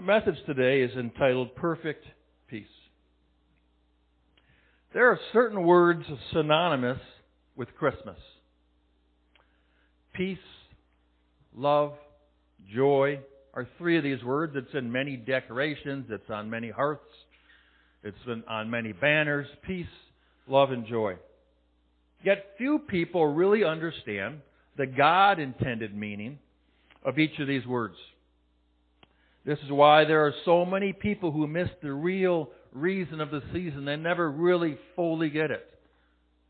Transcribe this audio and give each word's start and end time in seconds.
My 0.00 0.20
message 0.20 0.36
today 0.46 0.82
is 0.82 0.96
entitled 0.96 1.56
Perfect 1.56 2.04
Peace. 2.48 2.66
There 4.94 5.10
are 5.10 5.18
certain 5.32 5.64
words 5.64 6.04
synonymous 6.32 7.00
with 7.56 7.74
Christmas. 7.74 8.16
Peace, 10.12 10.38
love, 11.52 11.94
joy 12.72 13.18
are 13.54 13.66
three 13.76 13.98
of 13.98 14.04
these 14.04 14.22
words. 14.22 14.52
It's 14.54 14.72
in 14.72 14.92
many 14.92 15.16
decorations. 15.16 16.06
It's 16.10 16.30
on 16.30 16.48
many 16.48 16.70
hearths. 16.70 17.02
It's 18.04 18.16
on 18.46 18.70
many 18.70 18.92
banners. 18.92 19.48
Peace, 19.66 19.86
love, 20.46 20.70
and 20.70 20.86
joy. 20.86 21.16
Yet 22.22 22.52
few 22.56 22.78
people 22.78 23.26
really 23.26 23.64
understand 23.64 24.42
the 24.76 24.86
God 24.86 25.40
intended 25.40 25.92
meaning 25.92 26.38
of 27.04 27.18
each 27.18 27.36
of 27.40 27.48
these 27.48 27.66
words. 27.66 27.96
This 29.48 29.58
is 29.64 29.72
why 29.72 30.04
there 30.04 30.26
are 30.26 30.34
so 30.44 30.66
many 30.66 30.92
people 30.92 31.32
who 31.32 31.46
miss 31.46 31.70
the 31.82 31.90
real 31.90 32.50
reason 32.70 33.18
of 33.18 33.30
the 33.30 33.40
season. 33.50 33.86
They 33.86 33.96
never 33.96 34.30
really 34.30 34.76
fully 34.94 35.30
get 35.30 35.50
it. 35.50 35.66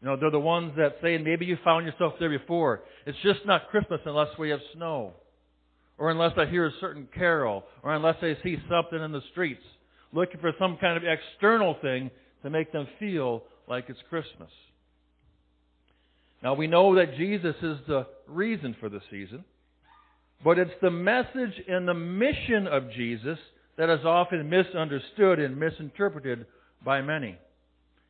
You 0.03 0.09
know, 0.09 0.17
they're 0.17 0.33
the 0.33 0.41
ones 0.41 0.73
that 0.77 0.97
say, 1.01 1.17
maybe 1.17 1.47
you 1.47 1.57
found 1.63 1.87
yourself 1.87 2.15
there 2.19 2.29
before, 2.29 2.83
it's 3.07 3.17
just 3.23 3.47
not 3.47 3.69
Christmas 3.69 4.01
unless 4.05 4.37
we 4.37 4.51
have 4.51 4.59
snow. 4.75 5.13
Or 5.97 6.11
unless 6.11 6.33
I 6.37 6.47
hear 6.47 6.67
a 6.67 6.73
certain 6.81 7.07
carol. 7.15 7.63
Or 7.85 7.95
unless 7.95 8.17
I 8.21 8.37
see 8.43 8.57
something 8.69 9.01
in 9.01 9.13
the 9.13 9.23
streets. 9.31 9.63
Looking 10.13 10.41
for 10.41 10.51
some 10.59 10.77
kind 10.79 10.97
of 10.97 11.05
external 11.05 11.77
thing 11.81 12.11
to 12.43 12.51
make 12.51 12.73
them 12.73 12.89
feel 12.99 13.45
like 13.69 13.85
it's 13.87 14.01
Christmas. 14.11 14.51
Now 16.43 16.55
we 16.55 16.67
know 16.67 16.97
that 16.97 17.17
Jesus 17.17 17.55
is 17.63 17.79
the 17.87 18.09
reason 18.27 18.75
for 18.81 18.89
the 18.89 19.01
season. 19.09 19.45
But 20.45 20.59
it's 20.59 20.71
the 20.81 20.91
message 20.91 21.55
and 21.69 21.87
the 21.87 21.95
mission 21.95 22.67
of 22.67 22.91
Jesus 22.93 23.39
that 23.77 23.91
is 23.91 24.05
often 24.05 24.49
misunderstood 24.49 25.39
and 25.39 25.59
misinterpreted 25.59 26.47
by 26.85 27.01
many. 27.01 27.37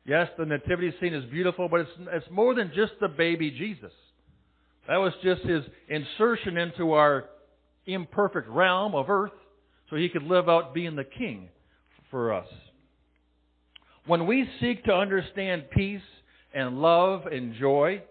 Yes, 0.05 0.27
the 0.37 0.45
nativity 0.45 0.93
scene 0.99 1.13
is 1.13 1.25
beautiful, 1.31 1.69
but 1.69 1.81
it's, 1.81 1.91
it's 2.11 2.31
more 2.31 2.55
than 2.55 2.71
just 2.75 2.93
the 2.99 3.07
baby 3.07 3.51
Jesus. 3.51 3.91
That 4.87 4.97
was 4.97 5.13
just 5.23 5.41
his 5.43 5.63
insertion 5.87 6.57
into 6.57 6.93
our 6.93 7.25
imperfect 7.85 8.49
realm 8.49 8.95
of 8.95 9.09
earth 9.09 9.31
so 9.89 9.95
he 9.95 10.09
could 10.09 10.23
live 10.23 10.49
out 10.49 10.73
being 10.73 10.95
the 10.95 11.03
king 11.03 11.49
for 12.09 12.33
us. 12.33 12.47
When 14.05 14.25
we 14.25 14.49
seek 14.59 14.83
to 14.85 14.93
understand 14.93 15.69
peace 15.71 16.01
and 16.53 16.81
love 16.81 17.27
and 17.27 17.53
joy 17.59 18.01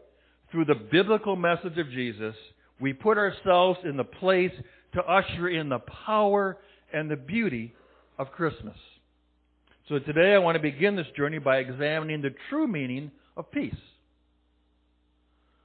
through 0.53 0.67
the 0.67 0.77
biblical 0.77 1.35
message 1.35 1.77
of 1.79 1.91
Jesus, 1.91 2.35
we 2.81 2.93
put 2.93 3.19
ourselves 3.19 3.81
in 3.85 3.97
the 3.97 4.05
place 4.05 4.53
to 4.95 5.03
usher 5.03 5.49
in 5.49 5.69
the 5.69 5.81
power 6.07 6.59
and 6.93 7.11
the 7.11 7.17
beauty 7.17 7.75
of 8.19 8.31
Christmas. 8.33 8.77
So 9.89 9.99
today 9.99 10.35
I 10.35 10.39
want 10.39 10.57
to 10.57 10.63
begin 10.63 10.97
this 10.97 11.07
journey 11.17 11.39
by 11.39 11.59
examining 11.59 12.23
the 12.23 12.35
true 12.51 12.67
meaning 12.67 13.11
of 13.37 13.51
peace. 13.51 13.75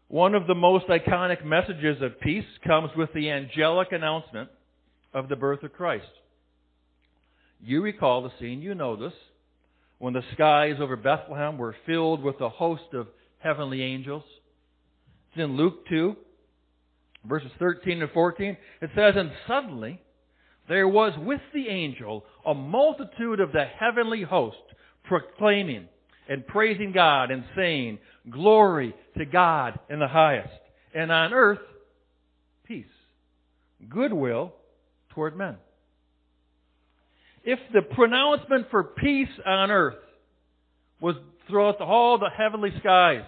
One 0.07 0.35
of 0.35 0.47
the 0.47 0.55
most 0.55 0.87
iconic 0.87 1.43
messages 1.43 2.01
of 2.01 2.19
peace 2.21 2.45
comes 2.65 2.91
with 2.95 3.09
the 3.13 3.29
angelic 3.29 3.91
announcement 3.91 4.49
of 5.13 5.27
the 5.27 5.35
birth 5.35 5.63
of 5.63 5.73
Christ. 5.73 6.05
You 7.65 7.81
recall 7.81 8.23
the 8.23 8.31
scene, 8.39 8.61
you 8.61 8.75
know 8.75 8.95
this, 8.95 9.13
when 9.99 10.13
the 10.13 10.23
skies 10.33 10.75
over 10.79 10.95
Bethlehem 10.95 11.57
were 11.57 11.75
filled 11.85 12.21
with 12.21 12.39
a 12.41 12.49
host 12.49 12.93
of 12.93 13.07
heavenly 13.39 13.81
angels. 13.81 14.23
It's 15.31 15.43
in 15.43 15.57
Luke 15.57 15.87
2, 15.89 16.15
verses 17.25 17.51
13 17.59 18.01
and 18.01 18.11
14, 18.11 18.57
it 18.81 18.89
says, 18.95 19.13
And 19.15 19.31
suddenly 19.47 20.01
there 20.67 20.87
was 20.87 21.13
with 21.17 21.41
the 21.53 21.67
angel 21.67 22.23
a 22.45 22.53
multitude 22.53 23.39
of 23.39 23.51
the 23.51 23.65
heavenly 23.79 24.23
host 24.23 24.57
proclaiming 25.03 25.87
and 26.29 26.45
praising 26.47 26.91
God 26.93 27.31
and 27.31 27.43
saying, 27.55 27.99
Glory 28.29 28.95
to 29.17 29.25
God 29.25 29.79
in 29.89 29.99
the 29.99 30.07
highest, 30.07 30.53
and 30.95 31.11
on 31.11 31.33
earth, 31.33 31.59
peace, 32.65 32.85
goodwill 33.89 34.53
toward 35.13 35.37
men. 35.37 35.57
If 37.43 37.59
the 37.73 37.81
pronouncement 37.81 38.67
for 38.71 38.83
peace 38.83 39.27
on 39.45 39.69
earth 39.69 39.95
was 41.01 41.15
throughout 41.49 41.81
all 41.81 42.17
the 42.17 42.29
heavenly 42.35 42.71
skies, 42.79 43.25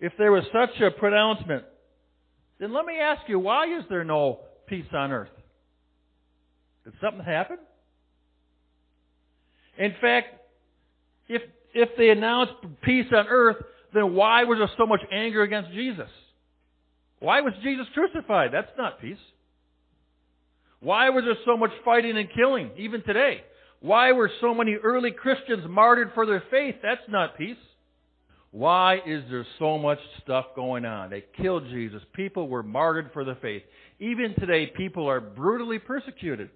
if 0.00 0.12
there 0.16 0.30
was 0.30 0.44
such 0.52 0.80
a 0.80 0.92
pronouncement, 0.92 1.64
then 2.58 2.72
let 2.72 2.84
me 2.84 2.98
ask 2.98 3.22
you, 3.28 3.38
why 3.38 3.66
is 3.66 3.84
there 3.88 4.04
no 4.04 4.40
peace 4.66 4.86
on 4.92 5.12
earth? 5.12 5.28
Did 6.84 6.94
something 7.00 7.24
happen? 7.24 7.58
In 9.78 9.94
fact, 10.00 10.28
if, 11.28 11.42
if 11.72 11.90
they 11.96 12.10
announced 12.10 12.54
peace 12.82 13.06
on 13.12 13.26
earth, 13.28 13.56
then 13.94 14.14
why 14.14 14.44
was 14.44 14.58
there 14.58 14.70
so 14.76 14.86
much 14.86 15.00
anger 15.12 15.42
against 15.42 15.70
Jesus? 15.72 16.08
Why 17.20 17.40
was 17.40 17.52
Jesus 17.62 17.86
crucified? 17.94 18.50
That's 18.52 18.70
not 18.76 19.00
peace. 19.00 19.18
Why 20.80 21.10
was 21.10 21.24
there 21.24 21.36
so 21.44 21.56
much 21.56 21.70
fighting 21.84 22.16
and 22.16 22.28
killing, 22.34 22.70
even 22.76 23.02
today? 23.02 23.42
Why 23.80 24.12
were 24.12 24.30
so 24.40 24.54
many 24.54 24.74
early 24.74 25.10
Christians 25.10 25.64
martyred 25.68 26.12
for 26.14 26.26
their 26.26 26.42
faith? 26.50 26.76
That's 26.82 27.08
not 27.08 27.36
peace. 27.36 27.56
Why 28.50 28.96
is 29.04 29.24
there 29.30 29.46
so 29.58 29.78
much 29.78 29.98
stuff 30.22 30.46
going 30.56 30.84
on? 30.84 31.10
They 31.10 31.24
killed 31.40 31.64
Jesus. 31.70 32.02
People 32.14 32.48
were 32.48 32.62
martyred 32.62 33.10
for 33.12 33.24
the 33.24 33.36
faith. 33.42 33.62
Even 34.00 34.34
today, 34.38 34.66
people 34.74 35.08
are 35.08 35.20
brutally 35.20 35.78
persecuted. 35.78 36.50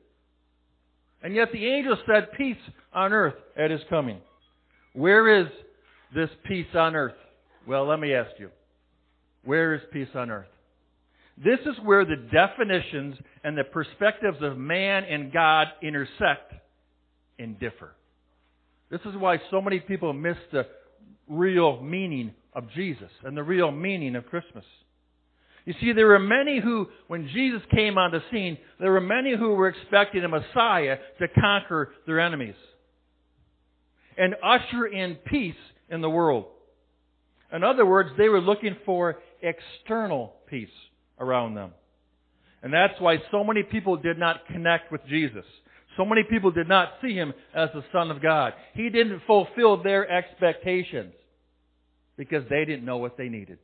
And 1.23 1.35
yet 1.35 1.53
the 1.53 1.67
angel 1.67 1.97
said 2.07 2.33
peace 2.37 2.57
on 2.93 3.13
earth 3.13 3.35
at 3.57 3.71
his 3.71 3.81
coming. 3.91 4.19
Where 4.95 5.43
is 5.43 5.47
this 6.15 6.31
peace 6.47 6.67
on 6.75 6.97
earth? 6.97 7.15
Well, 7.67 7.87
let 7.87 8.01
me 8.01 8.15
ask 8.15 8.31
you. 8.39 8.51
Where 9.45 9.75
is 9.75 9.81
peace 9.93 10.09
on 10.15 10.31
earth? 10.31 10.47
This 11.43 11.61
is 11.61 11.77
where 11.85 12.05
the 12.05 12.17
definitions 12.33 13.17
and 13.45 13.57
the 13.57 13.65
perspectives 13.65 14.39
of 14.43 14.59
man 14.59 15.05
and 15.05 15.33
God 15.33 15.69
intersect 15.83 16.53
and 17.39 17.59
differ. 17.59 17.93
This 18.91 19.01
is 19.07 19.17
why 19.17 19.39
so 19.51 19.61
many 19.61 19.81
people 19.81 20.13
miss 20.13 20.37
the 20.53 20.67
real 21.29 21.81
meaning 21.81 22.35
of 22.53 22.71
Jesus 22.75 23.11
and 23.25 23.37
the 23.37 23.43
real 23.43 23.71
meaning 23.71 24.17
of 24.17 24.27
Christmas. 24.27 24.65
You 25.65 25.75
see, 25.81 25.93
there 25.93 26.09
were 26.09 26.19
many 26.19 26.61
who, 26.61 26.89
when 27.07 27.29
Jesus 27.29 27.63
came 27.73 27.97
on 27.97 28.11
the 28.11 28.23
scene, 28.33 28.59
there 28.81 28.91
were 28.91 29.01
many 29.01 29.37
who 29.37 29.55
were 29.55 29.69
expecting 29.69 30.25
a 30.25 30.29
Messiah 30.29 30.99
to 31.21 31.29
conquer 31.29 31.93
their 32.07 32.21
enemies 32.21 32.57
and 34.19 34.35
usher 34.43 34.87
in 34.87 35.15
peace 35.27 35.55
in 35.89 36.01
the 36.01 36.11
world. 36.11 36.47
In 37.53 37.63
other 37.63 37.87
words, 37.87 38.11
they 38.19 38.29
were 38.29 38.41
looking 38.41 38.77
for 38.85 39.21
external 39.41 40.35
peace 40.49 40.69
around 41.19 41.55
them. 41.55 41.73
And 42.63 42.73
that's 42.73 42.95
why 43.01 43.19
so 43.31 43.45
many 43.45 43.63
people 43.63 43.97
did 43.97 44.19
not 44.19 44.47
connect 44.47 44.91
with 44.93 45.05
Jesus. 45.07 45.45
So 45.97 46.05
many 46.05 46.23
people 46.23 46.51
did 46.51 46.69
not 46.69 46.95
see 47.03 47.15
him 47.15 47.33
as 47.55 47.69
the 47.75 47.85
Son 47.93 48.11
of 48.11 48.23
God. 48.23 48.55
He 48.75 48.89
didn't 48.89 49.23
fulfill 49.27 49.83
their 49.83 50.09
expectations 50.11 51.13
because 52.17 52.45
they 52.49 52.65
didn't 52.65 52.85
know 52.85 52.97
what 52.97 53.17
they 53.17 53.29
needed. 53.29 53.59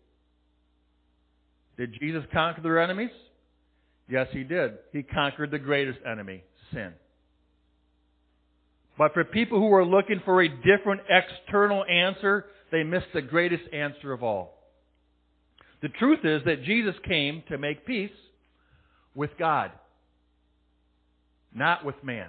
Did 1.76 1.94
Jesus 1.98 2.24
conquer 2.32 2.60
their 2.60 2.82
enemies? 2.82 3.10
Yes, 4.10 4.26
he 4.32 4.42
did. 4.42 4.72
He 4.92 5.02
conquered 5.02 5.50
the 5.50 5.58
greatest 5.58 5.98
enemy, 6.10 6.42
sin. 6.72 6.92
But 8.98 9.14
for 9.14 9.24
people 9.24 9.58
who 9.60 9.68
were 9.68 9.84
looking 9.84 10.20
for 10.24 10.42
a 10.42 10.48
different 10.48 11.02
external 11.08 11.84
answer, 11.84 12.46
they 12.72 12.82
missed 12.82 13.06
the 13.14 13.22
greatest 13.22 13.62
answer 13.72 14.12
of 14.12 14.22
all. 14.22 14.58
The 15.80 15.88
truth 15.88 16.24
is 16.24 16.42
that 16.44 16.64
Jesus 16.64 16.94
came 17.06 17.44
to 17.48 17.58
make 17.58 17.86
peace 17.86 18.10
with 19.14 19.30
God 19.38 19.70
not 21.54 21.84
with 21.84 21.96
man. 22.02 22.28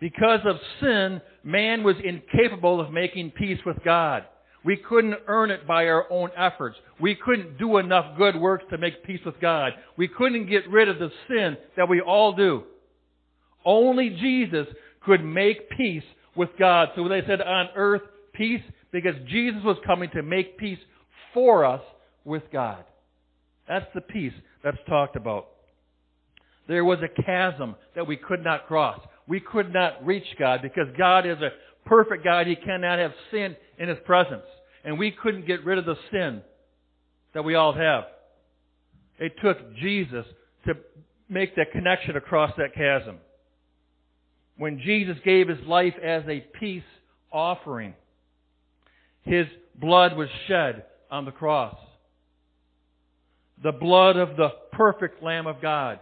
Because 0.00 0.40
of 0.44 0.56
sin, 0.80 1.20
man 1.44 1.82
was 1.82 1.96
incapable 2.02 2.80
of 2.80 2.90
making 2.90 3.32
peace 3.32 3.58
with 3.66 3.76
God. 3.84 4.24
We 4.64 4.76
couldn't 4.76 5.16
earn 5.26 5.50
it 5.50 5.66
by 5.66 5.86
our 5.86 6.10
own 6.10 6.30
efforts. 6.36 6.76
We 7.00 7.14
couldn't 7.14 7.58
do 7.58 7.78
enough 7.78 8.16
good 8.18 8.36
works 8.36 8.64
to 8.70 8.78
make 8.78 9.04
peace 9.04 9.20
with 9.24 9.40
God. 9.40 9.72
We 9.96 10.08
couldn't 10.08 10.48
get 10.48 10.68
rid 10.68 10.88
of 10.88 10.98
the 10.98 11.10
sin 11.28 11.56
that 11.76 11.88
we 11.88 12.00
all 12.00 12.34
do. 12.34 12.64
Only 13.64 14.10
Jesus 14.10 14.66
could 15.04 15.24
make 15.24 15.70
peace 15.70 16.02
with 16.36 16.50
God. 16.58 16.90
So 16.94 17.08
they 17.08 17.22
said 17.26 17.40
on 17.40 17.68
earth, 17.74 18.02
peace, 18.34 18.62
because 18.92 19.14
Jesus 19.28 19.62
was 19.64 19.76
coming 19.86 20.10
to 20.10 20.22
make 20.22 20.58
peace 20.58 20.78
for 21.32 21.64
us 21.64 21.82
with 22.24 22.42
God. 22.52 22.84
That's 23.68 23.86
the 23.94 24.00
peace 24.00 24.32
that's 24.62 24.78
talked 24.88 25.16
about. 25.16 25.48
There 26.70 26.84
was 26.84 27.00
a 27.02 27.22
chasm 27.22 27.74
that 27.96 28.06
we 28.06 28.16
could 28.16 28.44
not 28.44 28.68
cross. 28.68 29.00
We 29.26 29.40
could 29.40 29.72
not 29.72 30.06
reach 30.06 30.36
God 30.38 30.62
because 30.62 30.86
God 30.96 31.26
is 31.26 31.38
a 31.38 31.50
perfect 31.84 32.22
God. 32.22 32.46
He 32.46 32.54
cannot 32.54 33.00
have 33.00 33.10
sin 33.32 33.56
in 33.76 33.88
His 33.88 33.98
presence. 34.06 34.44
And 34.84 34.96
we 34.96 35.10
couldn't 35.10 35.48
get 35.48 35.64
rid 35.64 35.78
of 35.78 35.84
the 35.84 35.96
sin 36.12 36.42
that 37.34 37.42
we 37.42 37.56
all 37.56 37.72
have. 37.72 38.04
It 39.18 39.32
took 39.42 39.74
Jesus 39.78 40.24
to 40.66 40.74
make 41.28 41.56
that 41.56 41.72
connection 41.72 42.14
across 42.14 42.52
that 42.56 42.72
chasm. 42.72 43.16
when 44.56 44.78
Jesus 44.78 45.16
gave 45.24 45.48
his 45.48 45.66
life 45.66 45.94
as 46.00 46.22
a 46.28 46.38
peace 46.60 46.84
offering. 47.32 47.94
His 49.22 49.46
blood 49.74 50.16
was 50.16 50.28
shed 50.46 50.84
on 51.10 51.24
the 51.24 51.32
cross. 51.32 51.76
The 53.60 53.72
blood 53.72 54.16
of 54.16 54.36
the 54.36 54.50
perfect 54.70 55.20
Lamb 55.20 55.48
of 55.48 55.60
God 55.60 55.98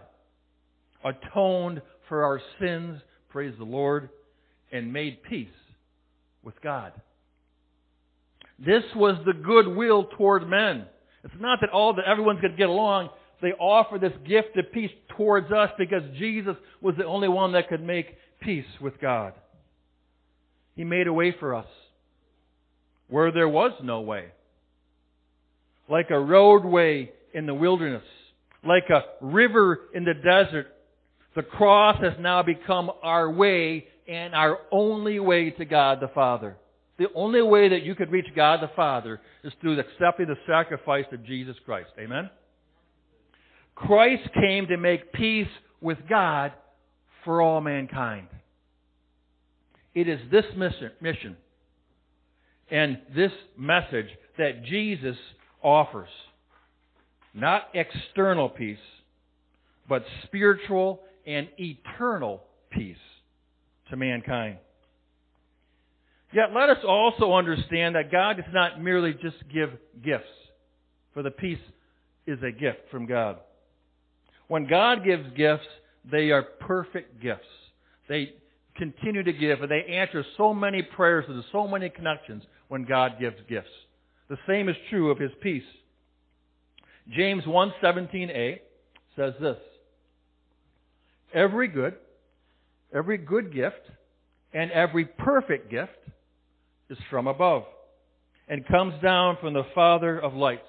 atoned 1.03 1.81
for 2.07 2.23
our 2.23 2.41
sins, 2.59 3.01
praise 3.29 3.53
the 3.57 3.65
Lord, 3.65 4.09
and 4.71 4.91
made 4.91 5.23
peace 5.23 5.47
with 6.43 6.59
God. 6.61 6.93
This 8.57 8.83
was 8.95 9.15
the 9.25 9.33
goodwill 9.33 10.05
toward 10.17 10.47
men. 10.47 10.85
It's 11.23 11.33
not 11.39 11.59
that 11.61 11.69
all 11.69 11.93
that 11.95 12.05
everyone's 12.05 12.41
going 12.41 12.53
to 12.53 12.57
get 12.57 12.69
along. 12.69 13.09
They 13.41 13.53
offer 13.53 13.97
this 13.97 14.13
gift 14.27 14.57
of 14.57 14.71
peace 14.73 14.91
towards 15.15 15.51
us 15.51 15.69
because 15.77 16.03
Jesus 16.17 16.55
was 16.81 16.95
the 16.97 17.05
only 17.05 17.29
one 17.29 17.53
that 17.53 17.69
could 17.69 17.83
make 17.83 18.17
peace 18.41 18.65
with 18.81 18.99
God. 18.99 19.33
He 20.75 20.83
made 20.83 21.07
a 21.07 21.13
way 21.13 21.33
for 21.39 21.55
us 21.55 21.67
where 23.09 23.31
there 23.31 23.49
was 23.49 23.71
no 23.83 24.01
way. 24.01 24.25
Like 25.89 26.09
a 26.11 26.19
roadway 26.19 27.11
in 27.33 27.45
the 27.45 27.53
wilderness, 27.53 28.03
like 28.65 28.89
a 28.89 29.03
river 29.25 29.79
in 29.93 30.03
the 30.05 30.13
desert, 30.13 30.67
the 31.35 31.43
cross 31.43 31.97
has 32.01 32.13
now 32.19 32.43
become 32.43 32.91
our 33.03 33.29
way 33.29 33.85
and 34.07 34.33
our 34.33 34.59
only 34.71 35.19
way 35.19 35.51
to 35.51 35.65
God 35.65 35.99
the 36.01 36.07
Father. 36.09 36.57
The 36.97 37.07
only 37.15 37.41
way 37.41 37.69
that 37.69 37.83
you 37.83 37.95
could 37.95 38.11
reach 38.11 38.27
God 38.35 38.61
the 38.61 38.71
Father 38.75 39.21
is 39.43 39.53
through 39.61 39.79
accepting 39.79 40.27
the 40.27 40.35
sacrifice 40.47 41.05
of 41.11 41.25
Jesus 41.25 41.55
Christ. 41.65 41.91
Amen? 41.97 42.29
Christ 43.75 44.29
came 44.33 44.67
to 44.67 44.77
make 44.77 45.13
peace 45.13 45.47
with 45.79 45.97
God 46.09 46.51
for 47.23 47.41
all 47.41 47.61
mankind. 47.61 48.27
It 49.93 50.09
is 50.09 50.19
this 50.29 50.45
mission 50.55 51.37
and 52.69 52.99
this 53.15 53.31
message 53.57 54.09
that 54.37 54.63
Jesus 54.65 55.17
offers. 55.63 56.09
Not 57.33 57.69
external 57.73 58.49
peace, 58.49 58.77
but 59.87 60.03
spiritual 60.23 61.01
and 61.29 61.47
eternal 61.59 62.41
peace 62.71 62.97
to 63.89 63.95
mankind. 63.95 64.57
Yet 66.33 66.53
let 66.55 66.69
us 66.69 66.83
also 66.87 67.33
understand 67.33 67.95
that 67.95 68.11
God 68.11 68.37
does 68.37 68.53
not 68.53 68.81
merely 68.81 69.13
just 69.13 69.37
give 69.53 69.69
gifts, 70.03 70.25
for 71.13 71.21
the 71.21 71.31
peace 71.31 71.59
is 72.25 72.39
a 72.41 72.51
gift 72.51 72.79
from 72.89 73.05
God. 73.05 73.37
When 74.47 74.67
God 74.67 75.03
gives 75.05 75.23
gifts, 75.35 75.67
they 76.11 76.31
are 76.31 76.41
perfect 76.41 77.21
gifts. 77.21 77.45
They 78.07 78.33
continue 78.75 79.21
to 79.21 79.33
give, 79.33 79.61
and 79.61 79.69
they 79.69 79.83
answer 79.83 80.23
so 80.35 80.53
many 80.53 80.81
prayers, 80.81 81.25
and 81.27 81.43
so 81.51 81.67
many 81.67 81.89
connections 81.89 82.43
when 82.69 82.85
God 82.85 83.19
gives 83.19 83.37
gifts. 83.47 83.69
The 84.29 84.37
same 84.47 84.67
is 84.67 84.75
true 84.89 85.11
of 85.11 85.19
His 85.19 85.31
peace. 85.41 85.63
James 87.11 87.43
1:17a 87.43 88.59
says 89.15 89.33
this: 89.39 89.57
Every 91.33 91.67
good, 91.67 91.95
every 92.93 93.17
good 93.17 93.53
gift, 93.53 93.81
and 94.53 94.71
every 94.71 95.05
perfect 95.05 95.69
gift 95.69 95.91
is 96.89 96.97
from 97.09 97.27
above 97.27 97.63
and 98.47 98.67
comes 98.67 98.95
down 99.01 99.37
from 99.39 99.53
the 99.53 99.65
Father 99.75 100.19
of 100.19 100.33
lights. 100.33 100.63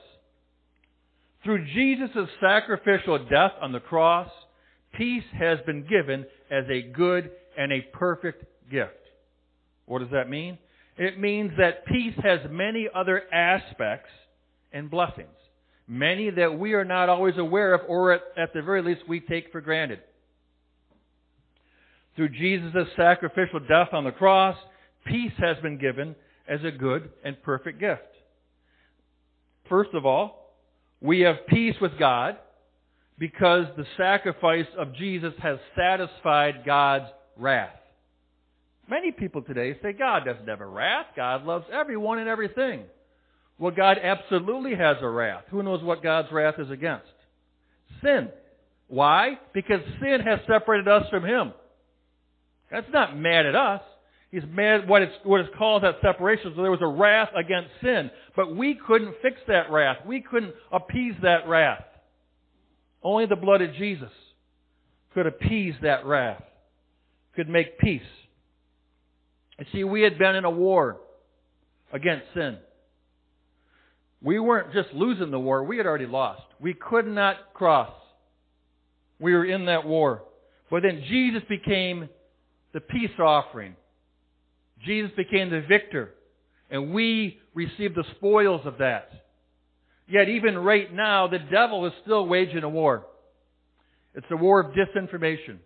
Through 1.43 1.65
Jesus' 1.73 2.29
sacrificial 2.41 3.19
death 3.31 3.53
on 3.63 3.73
the 3.73 3.81
cross, 3.81 4.29
peace 4.95 5.25
has 5.39 5.59
been 5.65 5.87
given 5.89 6.27
as 6.51 6.65
a 6.71 6.83
good 6.83 7.31
and 7.57 7.73
a 7.73 7.81
perfect 7.81 8.45
gift. 8.71 8.93
What 9.87 10.01
does 10.01 10.11
that 10.11 10.29
mean? 10.29 10.59
It 10.99 11.19
means 11.19 11.53
that 11.59 11.87
peace 11.87 12.15
has 12.23 12.41
many 12.51 12.87
other 12.95 13.23
aspects 13.33 14.11
and 14.73 14.91
blessings. 14.91 15.29
Many 15.89 16.31
that 16.31 16.59
we 16.59 16.75
are 16.75 16.85
not 16.85 17.09
always 17.09 17.39
aware 17.39 17.73
of, 17.73 17.81
or 17.89 18.13
at, 18.13 18.21
at 18.37 18.53
the 18.53 18.61
very 18.61 18.83
least 18.83 19.09
we 19.09 19.21
take 19.21 19.51
for 19.51 19.63
granted. 19.63 20.01
Through 22.21 22.37
Jesus' 22.39 22.87
sacrificial 22.99 23.61
death 23.61 23.95
on 23.95 24.05
the 24.05 24.13
cross, 24.13 24.55
peace 25.07 25.33
has 25.39 25.57
been 25.63 25.79
given 25.79 26.15
as 26.47 26.61
a 26.65 26.71
good 26.71 27.09
and 27.25 27.43
perfect 27.43 27.81
gift. 27.81 28.03
First 29.71 29.95
of 29.95 30.05
all, 30.05 30.55
we 31.01 31.21
have 31.21 31.47
peace 31.47 31.77
with 31.81 31.99
God 31.99 32.37
because 33.19 33.69
the 33.79 33.87
sacrifice 33.97 34.67
of 34.79 34.95
Jesus 34.97 35.33
has 35.43 35.57
satisfied 35.75 36.57
God's 36.67 37.07
wrath. 37.39 37.71
Many 38.87 39.13
people 39.13 39.41
today 39.41 39.79
say 39.83 39.95
God 39.95 40.27
doesn't 40.27 40.47
have 40.47 40.61
a 40.61 40.67
wrath. 40.67 41.07
God 41.17 41.47
loves 41.47 41.65
everyone 41.73 42.19
and 42.19 42.29
everything. 42.29 42.83
Well, 43.59 43.73
God 43.73 43.97
absolutely 43.97 44.75
has 44.75 44.99
a 45.01 45.09
wrath. 45.09 45.45
Who 45.51 45.63
knows 45.63 45.83
what 45.83 46.03
God's 46.03 46.31
wrath 46.31 46.57
is 46.59 46.71
against? 46.71 47.15
Sin. 48.05 48.29
Why? 48.89 49.39
Because 49.55 49.81
sin 50.03 50.21
has 50.27 50.41
separated 50.47 50.87
us 50.87 51.09
from 51.09 51.25
Him. 51.25 51.55
That's 52.71 52.87
not 52.93 53.17
mad 53.17 53.47
at 53.47 53.55
us. 53.55 53.83
He's 54.31 54.45
mad 54.49 54.89
what 54.89 55.03
it's 55.03 55.13
what 55.25 55.41
is 55.41 55.49
called 55.59 55.83
that 55.83 55.97
separation. 56.03 56.53
So 56.55 56.63
there 56.63 56.71
was 56.71 56.83
a 56.83 56.87
wrath 56.87 57.31
against 57.37 57.71
sin. 57.83 58.11
But 58.37 58.57
we 58.57 58.79
couldn't 58.87 59.15
fix 59.23 59.37
that 59.49 59.71
wrath. 59.71 59.99
We 60.07 60.21
couldn't 60.21 60.55
appease 60.71 61.15
that 61.23 61.49
wrath. 61.49 61.83
Only 63.03 63.27
the 63.27 63.37
blood 63.37 63.61
of 63.63 63.75
Jesus 63.75 64.11
could 65.15 65.27
appease 65.27 65.75
that 65.83 66.07
wrath, 66.07 66.43
could 67.35 67.49
make 67.49 67.79
peace. 67.79 68.03
You 69.59 69.67
see, 69.73 69.85
we 69.85 70.03
had 70.03 70.19
been 70.19 70.37
in 70.37 70.45
a 70.45 70.51
war 70.51 70.99
against 71.93 72.27
sin. 72.35 72.59
We 74.23 74.39
weren't 74.39 74.73
just 74.73 74.89
losing 74.93 75.31
the 75.31 75.41
war, 75.41 75.65
we 75.65 75.77
had 75.77 75.87
already 75.87 76.07
lost. 76.07 76.43
We 76.61 76.75
could 76.75 77.07
not 77.07 77.37
cross. 77.55 77.93
We 79.19 79.33
were 79.33 79.45
in 79.45 79.67
that 79.67 79.87
war. 79.87 80.23
But 80.71 80.83
then 80.83 81.03
Jesus 81.09 81.43
became 81.49 82.09
the 82.73 82.81
peace 82.81 83.11
offering. 83.19 83.77
Jesus 84.85 85.11
became 85.17 85.51
the 85.51 85.61
victor, 85.61 86.11
and 86.71 86.93
we 86.93 87.39
received 87.55 87.95
the 87.95 88.05
spoils 88.17 88.63
of 88.65 88.79
that. 88.79 89.11
Yet 90.09 90.29
even 90.29 90.59
right 90.59 90.93
now, 90.93 91.29
the 91.29 91.39
devil 91.39 91.87
is 91.87 91.93
still 92.03 92.27
waging 92.27 92.65
a 92.65 92.69
war. 92.69 93.07
It's 94.15 94.27
a 94.31 94.37
war 94.37 94.61
of 94.61 94.75
disinformation. 94.75 95.59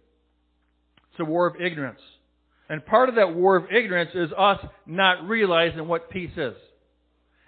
It's 1.10 1.20
a 1.20 1.24
war 1.24 1.46
of 1.46 1.60
ignorance. 1.60 2.00
And 2.68 2.84
part 2.84 3.08
of 3.08 3.14
that 3.16 3.34
war 3.34 3.56
of 3.56 3.70
ignorance 3.70 4.11
is 4.14 4.30
us 4.37 4.58
not 4.87 5.26
realizing 5.28 5.87
what 5.87 6.11
peace 6.11 6.32
is. 6.37 6.54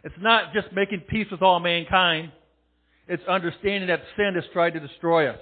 It's 0.04 0.14
not 0.20 0.52
just 0.54 0.72
making 0.72 1.00
peace 1.08 1.26
with 1.30 1.42
all 1.42 1.58
mankind. 1.58 2.30
It's 3.08 3.22
understanding 3.28 3.88
that 3.88 4.02
sin 4.16 4.32
has 4.34 4.44
tried 4.52 4.75
to 4.75 4.80
destroy 4.80 5.28
us. 5.28 5.40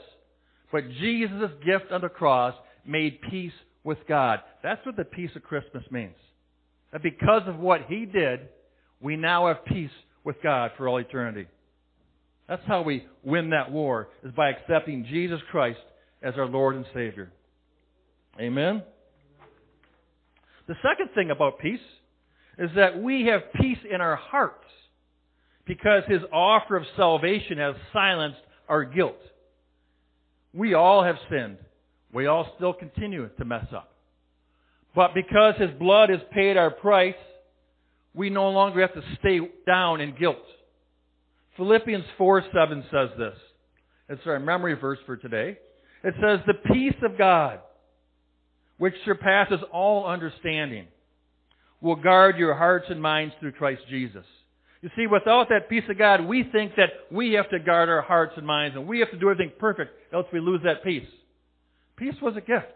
But 0.73 0.90
Jesus' 0.90 1.50
gift 1.64 1.92
on 1.92 2.00
the 2.00 2.09
cross 2.09 2.54
made 2.87 3.21
peace 3.30 3.52
with 3.85 3.99
God. 4.09 4.41
That's 4.62 4.85
what 4.85 4.97
the 4.97 5.05
peace 5.05 5.31
of 5.37 5.43
Christmas 5.43 5.85
means. 5.91 6.17
That 6.93 7.03
because 7.03 7.43
of 7.47 7.59
what 7.59 7.83
He 7.88 8.07
did, 8.07 8.49
we 9.00 9.17
now 9.17 9.49
have 9.49 9.64
peace 9.64 9.91
with 10.25 10.37
God 10.43 10.73
for 10.76 10.88
all 10.88 10.99
eternity. 10.99 11.47
That's 12.49 12.62
how 12.67 12.83
we 12.83 13.07
win 13.23 13.50
that 13.50 13.71
war, 13.71 14.09
is 14.23 14.33
by 14.33 14.50
accepting 14.50 15.07
Jesus 15.11 15.41
Christ 15.50 15.79
as 16.23 16.35
our 16.37 16.47
Lord 16.47 16.76
and 16.76 16.85
Savior. 16.95 17.31
Amen? 18.41 18.83
The 20.67 20.75
second 20.83 21.11
thing 21.14 21.31
about 21.31 21.59
peace 21.59 21.79
is 22.59 22.71
that 22.76 23.00
we 23.00 23.26
have 23.26 23.53
peace 23.61 23.79
in 23.91 24.00
our 24.00 24.17
hearts 24.17 24.64
because 25.67 26.03
His 26.07 26.23
offer 26.33 26.76
of 26.76 26.85
salvation 26.97 27.59
has 27.59 27.75
silenced 27.93 28.41
our 28.69 28.85
guilt. 28.85 29.19
We 30.53 30.75
all 30.75 31.03
have 31.03 31.17
sinned. 31.31 31.59
We 32.14 32.26
all 32.26 32.49
still 32.56 32.73
continue 32.73 33.28
to 33.28 33.44
mess 33.44 33.66
up. 33.75 33.90
But 34.94 35.14
because 35.14 35.54
His 35.59 35.71
blood 35.78 36.11
has 36.11 36.21
paid 36.33 36.56
our 36.56 36.71
price, 36.71 37.14
we 38.14 38.30
no 38.30 38.50
longer 38.50 38.80
have 38.80 38.94
to 38.94 39.02
stay 39.18 39.40
down 39.66 40.00
in 40.00 40.14
guilt. 40.14 40.37
Philippians 41.56 42.04
4 42.16 42.44
7 42.54 42.85
says 42.90 43.11
this. 43.18 43.35
It's 44.09 44.26
our 44.26 44.38
memory 44.38 44.75
verse 44.75 44.99
for 45.06 45.16
today. 45.16 45.59
It 46.04 46.14
says, 46.21 46.40
The 46.47 46.73
peace 46.73 46.97
of 47.02 47.18
God, 47.18 47.61
which 48.78 48.94
surpasses 49.04 49.61
all 49.73 50.06
understanding, 50.06 50.87
will 51.80 51.97
guard 51.97 52.38
your 52.38 52.54
hearts 52.54 52.87
and 52.90 53.02
minds 53.02 53.35
through 53.40 53.52
Christ 53.52 53.83
Jesus. 53.90 54.25
You 54.83 54.90
see, 54.97 55.06
without 55.06 55.49
that 55.49 55.68
peace 55.68 55.85
of 55.88 55.99
God, 55.99 56.26
we 56.26 56.44
think 56.52 56.76
that 56.76 56.90
we 57.11 57.33
have 57.33 57.49
to 57.50 57.59
guard 57.59 57.88
our 57.88 58.02
hearts 58.02 58.35
and 58.37 58.47
minds 58.47 58.76
and 58.76 58.87
we 58.87 59.00
have 59.00 59.11
to 59.11 59.18
do 59.18 59.30
everything 59.30 59.52
perfect, 59.59 59.92
else 60.12 60.26
we 60.33 60.40
lose 60.40 60.61
that 60.64 60.85
peace. 60.85 61.09
Peace 61.97 62.15
was 62.21 62.37
a 62.37 62.41
gift. 62.41 62.67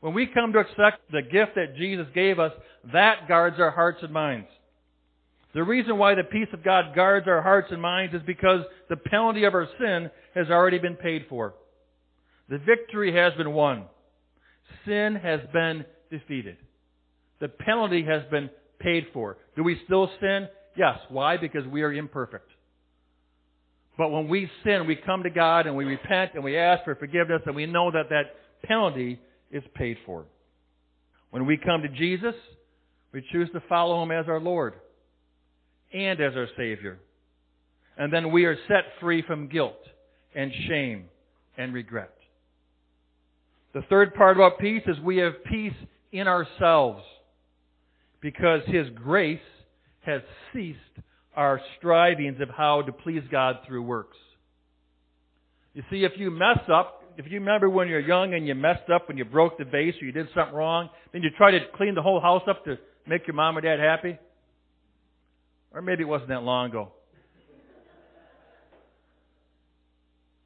When 0.00 0.14
we 0.14 0.26
come 0.26 0.52
to 0.52 0.60
accept 0.60 1.10
the 1.10 1.22
gift 1.22 1.56
that 1.56 1.76
Jesus 1.76 2.06
gave 2.14 2.38
us, 2.38 2.52
that 2.92 3.28
guards 3.28 3.56
our 3.58 3.70
hearts 3.70 3.98
and 4.02 4.12
minds. 4.12 4.48
The 5.52 5.64
reason 5.64 5.98
why 5.98 6.14
the 6.14 6.22
peace 6.22 6.48
of 6.52 6.64
God 6.64 6.94
guards 6.94 7.26
our 7.26 7.42
hearts 7.42 7.68
and 7.70 7.82
minds 7.82 8.14
is 8.14 8.22
because 8.26 8.60
the 8.88 8.96
penalty 8.96 9.44
of 9.44 9.54
our 9.54 9.68
sin 9.78 10.10
has 10.34 10.48
already 10.48 10.78
been 10.78 10.96
paid 10.96 11.26
for. 11.28 11.54
The 12.48 12.58
victory 12.58 13.14
has 13.14 13.32
been 13.34 13.52
won. 13.52 13.84
Sin 14.86 15.16
has 15.16 15.40
been 15.52 15.84
defeated. 16.10 16.56
The 17.40 17.48
penalty 17.48 18.04
has 18.04 18.22
been 18.30 18.48
paid 18.78 19.08
for. 19.12 19.38
Do 19.56 19.64
we 19.64 19.80
still 19.84 20.10
sin? 20.20 20.48
Yes. 20.76 20.98
Why? 21.08 21.36
Because 21.36 21.66
we 21.66 21.82
are 21.82 21.92
imperfect. 21.92 22.48
But 23.98 24.10
when 24.10 24.28
we 24.28 24.50
sin, 24.64 24.86
we 24.86 24.96
come 24.96 25.22
to 25.24 25.30
God 25.30 25.66
and 25.66 25.76
we 25.76 25.84
repent 25.84 26.32
and 26.34 26.44
we 26.44 26.56
ask 26.56 26.84
for 26.84 26.94
forgiveness 26.94 27.42
and 27.46 27.54
we 27.54 27.66
know 27.66 27.90
that 27.90 28.08
that 28.10 28.34
penalty 28.64 29.20
is 29.50 29.62
paid 29.74 29.98
for. 30.06 30.24
When 31.30 31.46
we 31.46 31.56
come 31.56 31.82
to 31.82 31.88
Jesus, 31.88 32.34
we 33.12 33.24
choose 33.32 33.48
to 33.52 33.62
follow 33.68 34.02
Him 34.02 34.10
as 34.10 34.26
our 34.28 34.40
Lord 34.40 34.74
and 35.92 36.20
as 36.20 36.34
our 36.36 36.48
Savior. 36.56 36.98
And 37.98 38.12
then 38.12 38.30
we 38.32 38.44
are 38.46 38.56
set 38.68 38.84
free 39.00 39.22
from 39.22 39.48
guilt 39.48 39.78
and 40.34 40.52
shame 40.68 41.04
and 41.58 41.74
regret. 41.74 42.14
The 43.74 43.82
third 43.82 44.14
part 44.14 44.36
about 44.36 44.58
peace 44.58 44.82
is 44.86 44.98
we 45.00 45.18
have 45.18 45.44
peace 45.44 45.74
in 46.12 46.26
ourselves 46.26 47.02
because 48.20 48.62
His 48.66 48.88
grace 48.94 49.40
has 50.00 50.22
ceased 50.52 50.78
our 51.36 51.60
strivings 51.78 52.40
of 52.40 52.48
how 52.48 52.82
to 52.82 52.92
please 52.92 53.22
God 53.30 53.56
through 53.66 53.82
works. 53.82 54.16
You 55.74 55.82
see, 55.90 56.04
if 56.04 56.12
you 56.16 56.30
mess 56.30 56.58
up, 56.72 57.04
if 57.16 57.26
you 57.30 57.38
remember 57.38 57.68
when 57.68 57.88
you're 57.88 58.00
young 58.00 58.34
and 58.34 58.46
you 58.46 58.54
messed 58.54 58.90
up 58.92 59.08
when 59.08 59.16
you 59.16 59.24
broke 59.24 59.58
the 59.58 59.64
vase 59.64 59.94
or 60.00 60.06
you 60.06 60.12
did 60.12 60.28
something 60.34 60.54
wrong, 60.54 60.88
then 61.12 61.22
you 61.22 61.30
try 61.36 61.50
to 61.50 61.58
clean 61.76 61.94
the 61.94 62.02
whole 62.02 62.20
house 62.20 62.42
up 62.48 62.64
to 62.64 62.76
make 63.06 63.26
your 63.26 63.34
mom 63.34 63.56
or 63.56 63.60
dad 63.60 63.78
happy? 63.78 64.18
Or 65.72 65.82
maybe 65.82 66.02
it 66.02 66.06
wasn't 66.06 66.30
that 66.30 66.42
long 66.42 66.70
ago. 66.70 66.92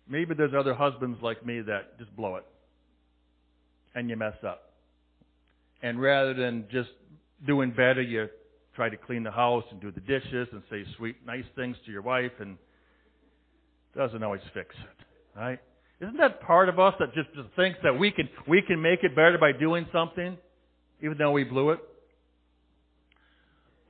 Maybe 0.07 0.35
there's 0.35 0.53
other 0.55 0.75
husbands 0.75 1.19
like 1.23 1.45
me 1.47 1.63
that 1.63 1.99
just 1.99 2.15
blow 2.15 2.37
it. 2.37 2.45
And 3.95 4.11
you 4.11 4.17
mess 4.17 4.37
up. 4.47 4.73
And 5.83 6.01
rather 6.01 6.35
than 6.35 6.67
just 6.71 6.91
doing 7.47 7.71
better, 7.71 8.03
you 8.03 8.29
try 8.75 8.89
to 8.89 8.97
clean 8.97 9.23
the 9.23 9.31
house 9.31 9.65
and 9.71 9.81
do 9.81 9.91
the 9.91 10.01
dishes 10.01 10.49
and 10.53 10.63
say 10.71 10.85
sweet, 10.97 11.17
nice 11.27 11.45
things 11.57 11.77
to 11.87 11.93
your 11.93 12.03
wife 12.03 12.33
and 12.41 12.59
doesn't 13.97 14.23
always 14.23 14.41
fix 14.53 14.75
it. 14.75 15.39
Right? 15.39 15.59
Isn't 16.01 16.17
that 16.19 16.41
part 16.43 16.69
of 16.69 16.79
us 16.79 16.95
that 16.99 17.15
just, 17.15 17.33
just 17.35 17.49
thinks 17.57 17.79
that 17.83 17.99
we 17.99 18.11
can 18.11 18.29
we 18.49 18.63
can 18.63 18.83
make 18.83 19.01
it 19.03 19.15
better 19.15 19.39
by 19.39 19.53
doing 19.53 19.87
something, 19.93 20.37
even 21.03 21.17
though 21.19 21.31
we 21.31 21.45
blew 21.45 21.71
it? 21.71 21.81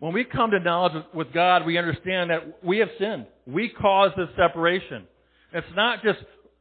When 0.00 0.12
we 0.12 0.24
come 0.24 0.50
to 0.50 0.60
knowledge 0.60 1.04
with 1.14 1.32
God, 1.32 1.64
we 1.64 1.78
understand 1.78 2.30
that 2.30 2.62
we 2.62 2.78
have 2.78 2.88
sinned. 2.98 3.26
We 3.46 3.70
caused 3.70 4.16
this 4.16 4.28
separation. 4.36 5.06
It's 5.52 5.66
not 5.74 6.02
just 6.02 6.18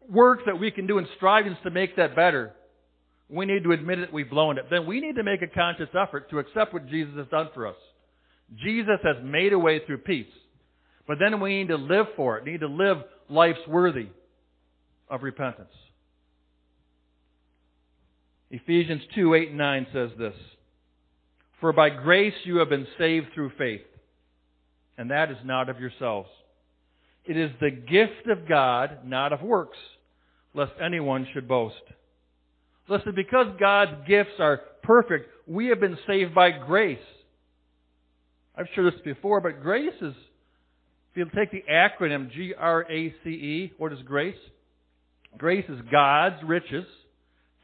works 0.09 0.43
that 0.45 0.59
we 0.59 0.71
can 0.71 0.87
do 0.87 0.97
and 0.97 1.07
strivings 1.17 1.57
to 1.63 1.71
make 1.71 1.95
that 1.97 2.15
better. 2.15 2.53
We 3.29 3.45
need 3.45 3.63
to 3.63 3.71
admit 3.71 3.99
that 3.99 4.13
we've 4.13 4.29
blown 4.29 4.57
it. 4.57 4.65
Then 4.69 4.85
we 4.85 5.01
need 5.01 5.15
to 5.15 5.23
make 5.23 5.41
a 5.41 5.47
conscious 5.47 5.89
effort 5.99 6.29
to 6.29 6.39
accept 6.39 6.73
what 6.73 6.87
Jesus 6.87 7.15
has 7.17 7.27
done 7.27 7.49
for 7.53 7.67
us. 7.67 7.75
Jesus 8.61 8.99
has 9.03 9.17
made 9.23 9.53
a 9.53 9.59
way 9.59 9.81
through 9.85 9.99
peace. 9.99 10.27
But 11.07 11.17
then 11.19 11.39
we 11.39 11.59
need 11.59 11.69
to 11.69 11.75
live 11.75 12.07
for 12.15 12.37
it. 12.37 12.45
We 12.45 12.51
need 12.51 12.61
to 12.61 12.67
live 12.67 12.97
lives 13.29 13.59
worthy 13.67 14.07
of 15.09 15.23
repentance. 15.23 15.73
Ephesians 18.51 19.01
2, 19.15 19.33
8 19.33 19.49
and 19.49 19.57
9 19.57 19.87
says 19.91 20.09
this. 20.17 20.35
For 21.59 21.73
by 21.73 21.89
grace 21.89 22.33
you 22.43 22.57
have 22.57 22.69
been 22.69 22.87
saved 22.97 23.27
through 23.33 23.51
faith, 23.57 23.85
and 24.97 25.09
that 25.11 25.31
is 25.31 25.37
not 25.43 25.69
of 25.69 25.79
yourselves. 25.79 26.29
It 27.25 27.37
is 27.37 27.51
the 27.59 27.71
gift 27.71 28.27
of 28.27 28.47
God, 28.47 28.99
not 29.05 29.33
of 29.33 29.41
works, 29.41 29.77
lest 30.53 30.73
anyone 30.83 31.27
should 31.33 31.47
boast. 31.47 31.75
Listen, 32.89 33.13
because 33.15 33.47
God's 33.59 34.07
gifts 34.07 34.39
are 34.39 34.61
perfect, 34.83 35.29
we 35.47 35.67
have 35.67 35.79
been 35.79 35.97
saved 36.05 36.35
by 36.35 36.51
grace. 36.51 36.99
I've 38.55 38.67
shared 38.75 38.93
this 38.93 39.01
before, 39.03 39.41
but 39.41 39.61
grace 39.61 39.93
is, 40.01 40.13
if 41.11 41.17
you 41.17 41.25
take 41.35 41.51
the 41.51 41.63
acronym 41.71 42.31
G-R-A-C-E, 42.31 43.73
what 43.77 43.93
is 43.93 43.99
grace? 44.05 44.35
Grace 45.37 45.65
is 45.67 45.79
God's 45.91 46.43
riches 46.43 46.85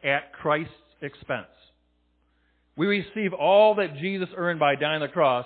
at 0.03 0.33
Christ's 0.33 0.73
expense. 1.01 1.47
We 2.75 2.87
receive 2.87 3.33
all 3.33 3.75
that 3.75 3.97
Jesus 3.97 4.29
earned 4.35 4.59
by 4.59 4.75
dying 4.75 5.01
on 5.01 5.07
the 5.07 5.07
cross 5.09 5.45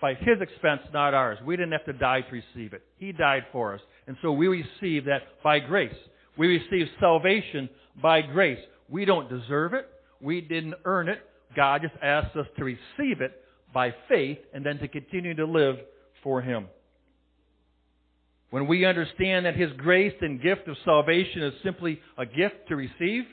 by 0.00 0.14
His 0.14 0.40
expense, 0.40 0.80
not 0.92 1.14
ours. 1.14 1.38
We 1.44 1.56
didn't 1.56 1.72
have 1.72 1.84
to 1.86 1.92
die 1.92 2.22
to 2.22 2.32
receive 2.32 2.72
it. 2.72 2.82
He 2.98 3.12
died 3.12 3.44
for 3.52 3.74
us. 3.74 3.80
And 4.06 4.16
so 4.22 4.32
we 4.32 4.48
receive 4.48 5.06
that 5.06 5.22
by 5.42 5.58
grace. 5.58 5.94
We 6.36 6.48
receive 6.48 6.86
salvation 7.00 7.68
by 8.02 8.22
grace. 8.22 8.58
We 8.88 9.04
don't 9.04 9.28
deserve 9.28 9.74
it. 9.74 9.88
We 10.20 10.40
didn't 10.40 10.74
earn 10.84 11.08
it. 11.08 11.18
God 11.54 11.82
just 11.82 11.94
asked 12.02 12.36
us 12.36 12.46
to 12.58 12.64
receive 12.64 13.20
it 13.20 13.42
by 13.76 13.94
faith 14.08 14.38
and 14.54 14.64
then 14.64 14.78
to 14.78 14.88
continue 14.88 15.34
to 15.34 15.44
live 15.44 15.76
for 16.22 16.40
Him. 16.40 16.68
When 18.48 18.68
we 18.68 18.86
understand 18.86 19.44
that 19.44 19.54
His 19.54 19.70
grace 19.76 20.14
and 20.22 20.40
gift 20.40 20.66
of 20.66 20.78
salvation 20.82 21.42
is 21.42 21.52
simply 21.62 22.00
a 22.16 22.24
gift 22.24 22.68
to 22.68 22.74
receive, 22.74 23.24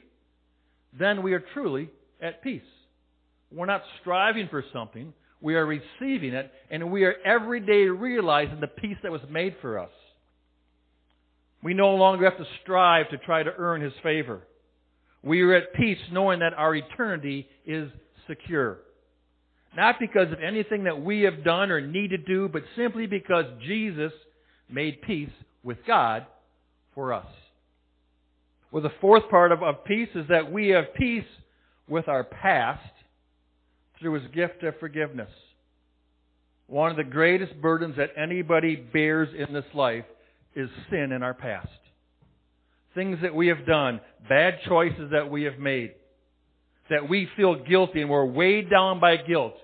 then 0.99 1.23
we 1.23 1.31
are 1.31 1.41
truly 1.53 1.89
at 2.21 2.43
peace. 2.43 2.61
We're 3.53 3.67
not 3.67 3.83
striving 4.01 4.49
for 4.49 4.65
something. 4.73 5.13
We 5.39 5.55
are 5.55 5.65
receiving 5.65 6.33
it, 6.33 6.51
and 6.69 6.91
we 6.91 7.05
are 7.05 7.15
every 7.25 7.61
day 7.61 7.85
realizing 7.85 8.59
the 8.59 8.67
peace 8.67 8.97
that 9.03 9.13
was 9.13 9.21
made 9.31 9.55
for 9.61 9.79
us. 9.79 9.91
We 11.63 11.73
no 11.73 11.95
longer 11.95 12.29
have 12.29 12.37
to 12.37 12.45
strive 12.63 13.09
to 13.11 13.17
try 13.19 13.43
to 13.43 13.53
earn 13.57 13.79
His 13.79 13.93
favor. 14.03 14.41
We 15.23 15.41
are 15.43 15.53
at 15.53 15.73
peace 15.73 15.99
knowing 16.11 16.39
that 16.39 16.53
our 16.53 16.75
eternity 16.75 17.47
is 17.65 17.89
secure. 18.27 18.79
Not 19.75 19.99
because 19.99 20.31
of 20.31 20.39
anything 20.39 20.83
that 20.83 21.01
we 21.01 21.21
have 21.21 21.43
done 21.43 21.71
or 21.71 21.81
need 21.81 22.09
to 22.09 22.17
do, 22.17 22.47
but 22.47 22.63
simply 22.75 23.07
because 23.07 23.45
Jesus 23.65 24.11
made 24.69 25.01
peace 25.01 25.31
with 25.63 25.77
God 25.87 26.25
for 26.93 27.13
us. 27.13 27.25
Well, 28.71 28.83
the 28.83 28.91
fourth 29.01 29.29
part 29.29 29.51
of, 29.51 29.63
of 29.63 29.85
peace 29.85 30.09
is 30.15 30.27
that 30.29 30.51
we 30.51 30.69
have 30.69 30.93
peace 30.95 31.25
with 31.87 32.07
our 32.07 32.23
past 32.23 32.89
through 33.99 34.13
his 34.13 34.31
gift 34.33 34.63
of 34.63 34.77
forgiveness. 34.79 35.29
One 36.67 36.91
of 36.91 36.97
the 36.97 37.03
greatest 37.03 37.59
burdens 37.61 37.97
that 37.97 38.11
anybody 38.17 38.75
bears 38.75 39.29
in 39.37 39.53
this 39.53 39.65
life 39.73 40.05
is 40.55 40.69
sin 40.89 41.11
in 41.11 41.23
our 41.23 41.33
past. 41.33 41.67
Things 42.95 43.19
that 43.21 43.33
we 43.33 43.47
have 43.47 43.65
done, 43.65 44.01
bad 44.29 44.59
choices 44.67 45.11
that 45.11 45.29
we 45.29 45.43
have 45.43 45.59
made, 45.59 45.93
that 46.89 47.09
we 47.09 47.27
feel 47.35 47.63
guilty 47.63 48.01
and 48.01 48.09
we're 48.09 48.25
weighed 48.25 48.69
down 48.69 48.99
by 48.99 49.17
guilt. 49.17 49.55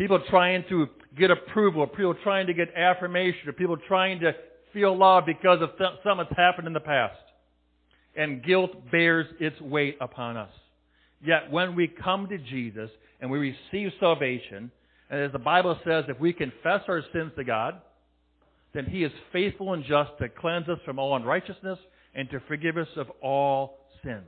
People 0.00 0.22
trying 0.30 0.64
to 0.70 0.86
get 1.18 1.30
approval, 1.30 1.86
people 1.86 2.14
trying 2.22 2.46
to 2.46 2.54
get 2.54 2.74
affirmation, 2.74 3.46
or 3.46 3.52
people 3.52 3.76
trying 3.76 4.18
to 4.20 4.32
feel 4.72 4.96
love 4.96 5.24
because 5.26 5.60
of 5.60 5.76
th- 5.76 5.90
something 6.02 6.24
that's 6.26 6.38
happened 6.38 6.66
in 6.66 6.72
the 6.72 6.80
past. 6.80 7.18
And 8.16 8.42
guilt 8.42 8.90
bears 8.90 9.26
its 9.38 9.60
weight 9.60 9.98
upon 10.00 10.38
us. 10.38 10.48
Yet 11.22 11.50
when 11.50 11.76
we 11.76 11.86
come 11.86 12.28
to 12.28 12.38
Jesus 12.38 12.88
and 13.20 13.30
we 13.30 13.54
receive 13.72 13.92
salvation, 14.00 14.70
and 15.10 15.20
as 15.20 15.32
the 15.32 15.38
Bible 15.38 15.78
says, 15.84 16.04
if 16.08 16.18
we 16.18 16.32
confess 16.32 16.80
our 16.88 17.02
sins 17.12 17.32
to 17.36 17.44
God, 17.44 17.82
then 18.72 18.86
He 18.86 19.04
is 19.04 19.12
faithful 19.34 19.74
and 19.74 19.84
just 19.84 20.12
to 20.18 20.30
cleanse 20.30 20.66
us 20.70 20.78
from 20.86 20.98
all 20.98 21.14
unrighteousness 21.14 21.78
and 22.14 22.30
to 22.30 22.40
forgive 22.48 22.78
us 22.78 22.88
of 22.96 23.08
all 23.20 23.80
sin. 24.02 24.22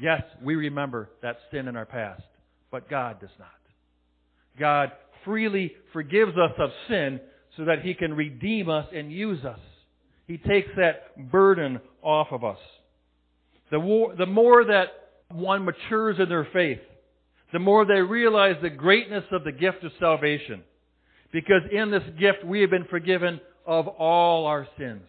Yes, 0.00 0.22
we 0.40 0.54
remember 0.54 1.10
that 1.20 1.38
sin 1.50 1.66
in 1.66 1.74
our 1.74 1.84
past, 1.84 2.22
but 2.70 2.88
God 2.88 3.20
does 3.20 3.30
not. 3.40 3.61
God 4.58 4.92
freely 5.24 5.74
forgives 5.92 6.32
us 6.32 6.52
of 6.58 6.70
sin 6.88 7.20
so 7.56 7.64
that 7.64 7.82
He 7.82 7.94
can 7.94 8.14
redeem 8.14 8.68
us 8.68 8.86
and 8.94 9.12
use 9.12 9.44
us. 9.44 9.58
He 10.26 10.38
takes 10.38 10.68
that 10.76 11.30
burden 11.30 11.80
off 12.02 12.28
of 12.30 12.44
us. 12.44 12.58
The, 13.70 13.80
war, 13.80 14.14
the 14.16 14.26
more 14.26 14.64
that 14.64 14.88
one 15.30 15.64
matures 15.64 16.16
in 16.18 16.28
their 16.28 16.48
faith, 16.52 16.80
the 17.52 17.58
more 17.58 17.84
they 17.84 18.00
realize 18.00 18.56
the 18.62 18.70
greatness 18.70 19.24
of 19.30 19.44
the 19.44 19.52
gift 19.52 19.84
of 19.84 19.92
salvation. 19.98 20.62
Because 21.32 21.62
in 21.70 21.90
this 21.90 22.02
gift 22.18 22.44
we 22.44 22.60
have 22.60 22.70
been 22.70 22.86
forgiven 22.90 23.40
of 23.66 23.88
all 23.88 24.46
our 24.46 24.66
sins. 24.78 25.06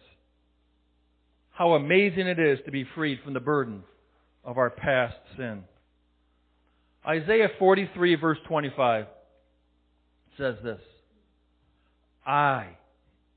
How 1.50 1.74
amazing 1.74 2.26
it 2.26 2.38
is 2.38 2.58
to 2.64 2.72
be 2.72 2.86
freed 2.94 3.20
from 3.22 3.34
the 3.34 3.40
burden 3.40 3.82
of 4.44 4.58
our 4.58 4.70
past 4.70 5.16
sin. 5.36 5.64
Isaiah 7.06 7.50
43 7.58 8.14
verse 8.16 8.38
25 8.48 9.06
says 10.38 10.56
this. 10.62 10.80
I, 12.26 12.76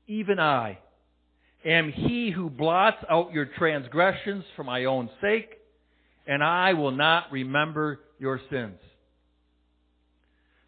even 0.06 0.38
I, 0.38 0.78
am 1.64 1.92
he 1.92 2.30
who 2.30 2.48
blots 2.48 2.98
out 3.10 3.32
your 3.32 3.46
transgressions 3.46 4.44
for 4.56 4.64
my 4.64 4.86
own 4.86 5.10
sake, 5.20 5.50
and 6.26 6.42
I 6.42 6.74
will 6.74 6.90
not 6.90 7.30
remember 7.30 8.00
your 8.18 8.40
sins. 8.50 8.78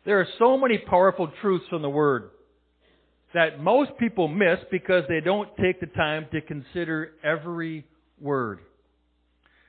There 0.05 0.21
are 0.21 0.29
so 0.39 0.57
many 0.57 0.79
powerful 0.79 1.31
truths 1.41 1.65
from 1.69 1.83
the 1.83 1.91
Word 1.91 2.31
that 3.35 3.61
most 3.61 3.93
people 3.99 4.29
miss 4.29 4.59
because 4.71 5.05
they 5.09 5.21
don't 5.21 5.49
take 5.57 5.81
the 5.81 5.87
time 5.87 6.27
to 6.33 6.41
consider 6.41 7.13
every 7.23 7.87
word. 8.21 8.61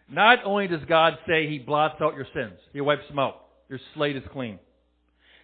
Not 0.09 0.39
only 0.43 0.67
does 0.67 0.81
God 0.87 1.17
say 1.27 1.47
He 1.47 1.59
blots 1.59 2.01
out 2.01 2.15
your 2.15 2.27
sins, 2.33 2.59
He 2.73 2.81
wipes 2.81 3.07
them 3.07 3.19
out. 3.19 3.45
Your 3.69 3.79
slate 3.93 4.15
is 4.15 4.23
clean. 4.31 4.59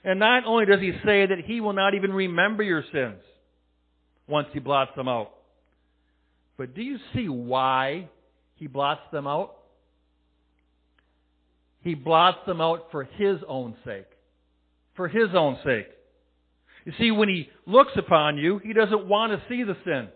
And 0.03 0.19
not 0.19 0.45
only 0.45 0.65
does 0.65 0.79
He 0.79 0.91
say 1.05 1.25
that 1.25 1.39
He 1.45 1.61
will 1.61 1.73
not 1.73 1.93
even 1.93 2.11
remember 2.11 2.63
your 2.63 2.83
sins 2.91 3.21
once 4.27 4.47
He 4.53 4.59
blots 4.59 4.91
them 4.95 5.07
out, 5.07 5.31
but 6.57 6.75
do 6.75 6.81
you 6.81 6.97
see 7.13 7.29
why 7.29 8.09
He 8.55 8.67
blots 8.67 9.01
them 9.11 9.27
out? 9.27 9.53
He 11.81 11.93
blots 11.93 12.39
them 12.45 12.59
out 12.59 12.87
for 12.91 13.03
His 13.03 13.37
own 13.47 13.75
sake. 13.85 14.07
For 14.95 15.07
His 15.07 15.29
own 15.33 15.57
sake. 15.63 15.87
You 16.85 16.93
see, 16.99 17.11
when 17.11 17.29
He 17.29 17.49
looks 17.65 17.91
upon 17.97 18.37
you, 18.37 18.59
He 18.59 18.73
doesn't 18.73 19.07
want 19.07 19.33
to 19.33 19.41
see 19.47 19.63
the 19.63 19.77
sin. 19.85 20.09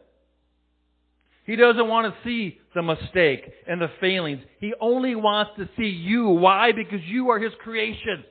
He 1.45 1.55
doesn't 1.55 1.87
want 1.87 2.13
to 2.13 2.19
see 2.27 2.59
the 2.75 2.81
mistake 2.81 3.51
and 3.67 3.81
the 3.81 3.89
failings. 3.99 4.41
He 4.59 4.73
only 4.79 5.15
wants 5.15 5.51
to 5.57 5.69
see 5.77 5.87
you. 5.87 6.27
Why? 6.27 6.71
Because 6.71 7.01
you 7.07 7.29
are 7.29 7.39
His 7.39 7.53
creation. 7.63 8.23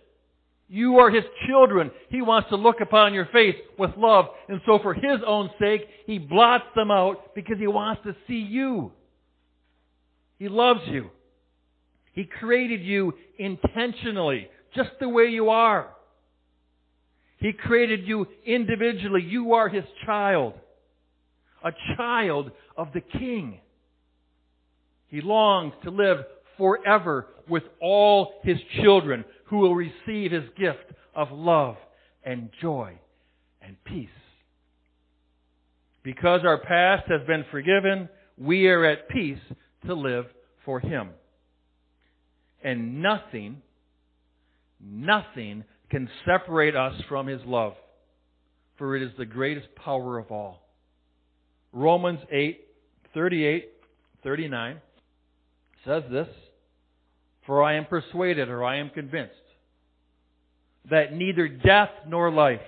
You 0.73 1.01
are 1.01 1.11
His 1.11 1.25
children. 1.49 1.91
He 2.11 2.23
wants 2.23 2.49
to 2.51 2.57
look 2.57 2.81
upon 2.81 3.13
your 3.13 3.27
face 3.27 3.57
with 3.77 3.91
love. 3.97 4.27
And 4.49 4.61
so 4.65 4.79
for 4.79 4.95
His 4.95 5.19
own 5.27 5.51
sake, 5.61 5.83
He 6.07 6.19
blots 6.19 6.65
them 6.77 6.93
out 6.93 7.35
because 7.35 7.59
He 7.59 7.67
wants 7.67 8.03
to 8.05 8.15
see 8.29 8.39
you. 8.39 8.93
He 10.39 10.49
loves 10.49 10.83
you. 10.87 11.11
He 12.13 12.25
created 12.25 12.83
you 12.83 13.15
intentionally, 13.37 14.49
just 14.73 14.91
the 15.01 15.09
way 15.09 15.27
you 15.27 15.51
are. 15.51 15.89
He 17.39 17.53
created 17.53 18.07
you 18.07 18.29
individually. 18.47 19.25
You 19.25 19.55
are 19.55 19.69
His 19.69 19.85
child. 20.07 20.55
A 21.65 21.73
child 21.97 22.53
of 22.77 22.93
the 22.95 23.01
King. 23.01 23.59
He 25.09 25.21
longs 25.21 25.75
to 25.83 25.91
live 25.91 26.19
forever 26.61 27.27
with 27.49 27.63
all 27.81 28.35
His 28.43 28.59
children 28.83 29.25
who 29.47 29.57
will 29.57 29.75
receive 29.75 30.31
His 30.31 30.45
gift 30.59 30.93
of 31.15 31.33
love 31.33 31.77
and 32.23 32.51
joy 32.61 32.93
and 33.63 33.83
peace. 33.85 34.09
Because 36.03 36.43
our 36.45 36.59
past 36.59 37.09
has 37.09 37.27
been 37.27 37.47
forgiven, 37.51 38.11
we 38.37 38.69
are 38.69 38.85
at 38.85 39.09
peace 39.09 39.41
to 39.87 39.95
live 39.95 40.27
for 40.67 40.81
Him. 40.81 41.09
And 42.63 43.01
nothing, 43.01 43.63
nothing 44.79 45.65
can 45.91 46.11
separate 46.27 46.77
us 46.77 46.93
from 47.09 47.27
His 47.27 47.41
love, 47.47 47.73
for 48.77 48.97
it 48.97 49.03
is 49.03 49.13
the 49.17 49.25
greatest 49.25 49.69
power 49.77 50.19
of 50.19 50.31
all. 50.31 50.69
Romans 51.73 52.21
8, 52.31 52.61
38, 53.15 53.69
39 54.23 54.81
says 55.87 56.03
this, 56.11 56.29
For 57.47 57.63
I 57.63 57.75
am 57.75 57.87
persuaded, 57.87 58.49
or 58.49 58.65
I 58.65 58.77
am 58.77 58.91
convinced, 58.91 59.35
that 60.91 61.13
neither 61.13 61.49
death 61.49 61.91
nor 62.07 62.31
life, 62.31 62.61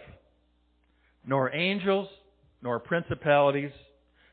nor 1.26 1.54
angels, 1.54 2.08
nor 2.62 2.78
principalities, 2.78 3.72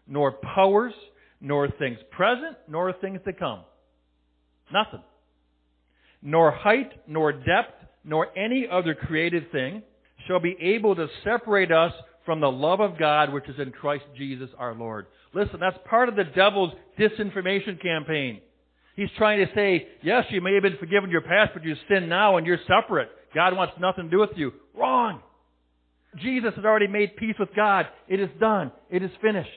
nor 0.08 0.32
powers, 0.32 0.94
nor 1.42 1.70
things 1.70 1.98
present, 2.12 2.58
nor 2.68 2.94
things 2.94 3.20
to 3.26 3.34
come. 3.34 3.62
Nothing. 4.74 5.04
Nor 6.22 6.52
height, 6.52 6.92
nor 7.08 7.32
depth, 7.32 7.86
nor 8.04 8.28
any 8.38 8.68
other 8.70 8.96
created 8.96 9.52
thing 9.52 9.84
shall 10.28 10.40
be 10.40 10.56
able 10.60 10.96
to 10.96 11.08
separate 11.24 11.72
us 11.72 11.94
from 12.26 12.42
the 12.42 12.52
love 12.52 12.80
of 12.80 12.98
God 12.98 13.34
which 13.34 13.48
is 13.48 13.60
in 13.60 13.72
Christ 13.72 14.06
Jesus 14.18 14.50
our 14.58 14.76
Lord. 14.76 15.08
Listen, 15.34 15.60
that's 15.60 15.78
part 15.90 16.10
of 16.10 16.16
the 16.16 16.24
devil's 16.24 16.74
disinformation 17.00 17.82
campaign. 17.82 18.42
He's 18.96 19.10
trying 19.18 19.46
to 19.46 19.54
say, 19.56 19.88
yes, 20.04 20.26
you 20.30 20.42
may 20.42 20.54
have 20.54 20.64
been 20.64 20.78
forgiven 20.78 21.10
your 21.10 21.22
past, 21.22 21.52
but 21.54 21.64
you 21.64 21.76
sin 21.90 22.10
now 22.10 22.38
and 22.38 22.46
you're 22.46 22.60
separate. 22.68 23.10
God 23.34 23.56
wants 23.56 23.74
nothing 23.80 24.06
to 24.06 24.10
do 24.10 24.20
with 24.20 24.32
you. 24.36 24.52
Wrong. 24.76 25.22
Jesus 26.18 26.54
has 26.56 26.66
already 26.66 26.88
made 26.88 27.16
peace 27.16 27.36
with 27.40 27.50
God. 27.56 27.88
It 28.08 28.20
is 28.20 28.30
done. 28.40 28.72
It 28.90 29.04
is 29.04 29.12
finished. 29.22 29.50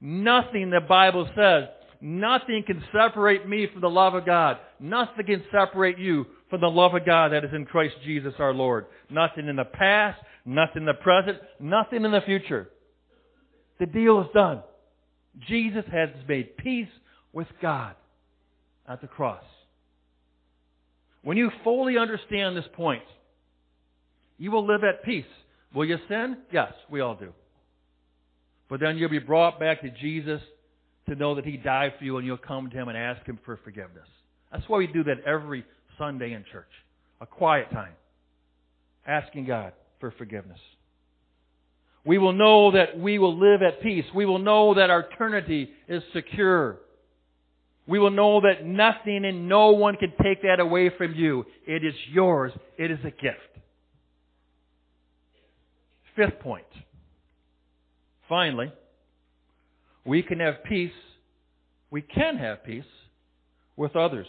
Nothing 0.00 0.70
the 0.70 0.80
Bible 0.80 1.28
says, 1.36 1.68
nothing 2.00 2.64
can 2.66 2.82
separate 2.92 3.48
me 3.48 3.68
from 3.70 3.82
the 3.82 3.90
love 3.90 4.14
of 4.14 4.26
God. 4.26 4.58
Nothing 4.80 5.26
can 5.26 5.44
separate 5.52 5.98
you 5.98 6.26
from 6.48 6.60
the 6.60 6.70
love 6.70 6.94
of 6.94 7.06
God 7.06 7.32
that 7.32 7.44
is 7.44 7.50
in 7.54 7.66
Christ 7.66 7.94
Jesus 8.04 8.34
our 8.38 8.52
Lord. 8.52 8.86
Nothing 9.10 9.46
in 9.46 9.56
the 9.56 9.64
past, 9.64 10.18
nothing 10.44 10.82
in 10.82 10.86
the 10.86 10.94
present, 10.94 11.38
nothing 11.60 12.04
in 12.04 12.10
the 12.10 12.22
future. 12.22 12.68
The 13.78 13.86
deal 13.86 14.20
is 14.22 14.26
done. 14.34 14.62
Jesus 15.48 15.84
has 15.92 16.08
made 16.26 16.56
peace 16.56 16.88
with 17.32 17.48
God 17.60 17.94
at 18.88 19.00
the 19.00 19.06
cross. 19.06 19.44
When 21.22 21.36
you 21.36 21.50
fully 21.64 21.98
understand 21.98 22.56
this 22.56 22.64
point, 22.74 23.02
you 24.38 24.50
will 24.50 24.66
live 24.66 24.84
at 24.84 25.04
peace. 25.04 25.24
Will 25.74 25.84
you 25.84 25.98
sin? 26.08 26.38
Yes, 26.52 26.72
we 26.90 27.00
all 27.00 27.14
do. 27.14 27.32
But 28.68 28.80
then 28.80 28.96
you'll 28.96 29.10
be 29.10 29.18
brought 29.18 29.60
back 29.60 29.82
to 29.82 29.90
Jesus 29.90 30.40
to 31.08 31.14
know 31.14 31.34
that 31.34 31.44
He 31.44 31.56
died 31.56 31.92
for 31.98 32.04
you 32.04 32.16
and 32.16 32.26
you'll 32.26 32.38
come 32.38 32.70
to 32.70 32.76
Him 32.76 32.88
and 32.88 32.96
ask 32.96 33.24
Him 33.26 33.38
for 33.44 33.58
forgiveness. 33.62 34.06
That's 34.50 34.68
why 34.68 34.78
we 34.78 34.86
do 34.86 35.04
that 35.04 35.24
every 35.26 35.64
Sunday 35.98 36.32
in 36.32 36.44
church. 36.50 36.70
A 37.20 37.26
quiet 37.26 37.70
time. 37.70 37.92
Asking 39.06 39.46
God 39.46 39.72
for 39.98 40.12
forgiveness. 40.12 40.58
We 42.04 42.18
will 42.18 42.32
know 42.32 42.70
that 42.72 42.98
we 42.98 43.18
will 43.18 43.38
live 43.38 43.60
at 43.62 43.82
peace. 43.82 44.04
We 44.14 44.24
will 44.24 44.38
know 44.38 44.74
that 44.74 44.88
our 44.88 45.00
eternity 45.00 45.70
is 45.86 46.02
secure. 46.14 46.78
We 47.86 47.98
will 47.98 48.10
know 48.10 48.40
that 48.42 48.64
nothing 48.64 49.24
and 49.24 49.48
no 49.48 49.70
one 49.70 49.96
can 49.96 50.12
take 50.22 50.42
that 50.42 50.60
away 50.60 50.90
from 50.96 51.14
you. 51.14 51.44
It 51.66 51.84
is 51.84 51.94
yours. 52.12 52.52
It 52.78 52.90
is 52.90 52.98
a 53.00 53.10
gift. 53.10 53.38
Fifth 56.14 56.40
point. 56.40 56.66
Finally, 58.28 58.72
we 60.04 60.22
can 60.22 60.40
have 60.40 60.62
peace. 60.68 60.92
We 61.90 62.02
can 62.02 62.36
have 62.36 62.64
peace 62.64 62.84
with 63.76 63.96
others. 63.96 64.26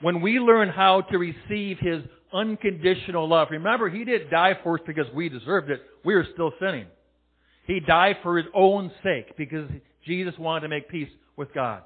When 0.00 0.20
we 0.20 0.38
learn 0.38 0.68
how 0.68 1.02
to 1.02 1.18
receive 1.18 1.78
His 1.80 2.02
unconditional 2.32 3.28
love. 3.28 3.48
Remember, 3.50 3.88
He 3.88 4.04
didn't 4.04 4.30
die 4.30 4.58
for 4.62 4.78
us 4.78 4.84
because 4.86 5.06
we 5.14 5.28
deserved 5.28 5.70
it. 5.70 5.80
We 6.04 6.14
were 6.14 6.26
still 6.32 6.52
sinning. 6.60 6.86
He 7.66 7.80
died 7.80 8.16
for 8.22 8.36
His 8.36 8.46
own 8.54 8.90
sake 9.02 9.36
because 9.36 9.68
Jesus 10.06 10.34
wanted 10.38 10.62
to 10.62 10.68
make 10.68 10.88
peace 10.88 11.10
with 11.36 11.52
God. 11.54 11.82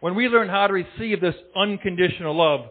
When 0.00 0.14
we 0.14 0.28
learn 0.28 0.48
how 0.48 0.66
to 0.66 0.72
receive 0.72 1.20
this 1.20 1.34
unconditional 1.56 2.36
love, 2.36 2.70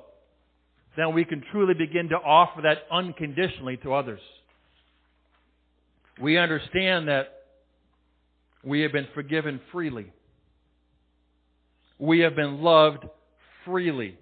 then 0.95 1.13
we 1.13 1.25
can 1.25 1.43
truly 1.51 1.73
begin 1.73 2.09
to 2.09 2.15
offer 2.15 2.61
that 2.61 2.79
unconditionally 2.91 3.77
to 3.77 3.93
others. 3.93 4.21
We 6.21 6.37
understand 6.37 7.07
that 7.09 7.33
we 8.63 8.81
have 8.81 8.91
been 8.91 9.07
forgiven 9.13 9.59
freely. 9.71 10.11
We 11.99 12.19
have 12.19 12.35
been 12.35 12.61
loved 12.61 13.05
freely. 13.65 14.17